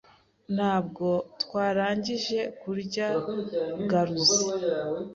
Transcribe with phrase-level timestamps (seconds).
[0.55, 1.07] Ntabwo
[1.41, 3.07] twarangije kurya
[3.89, 4.41] garuzi.